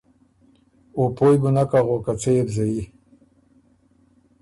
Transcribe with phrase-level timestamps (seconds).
[0.95, 2.83] او پویٛ بُو نک اغوک که څۀ يې بو زيي۔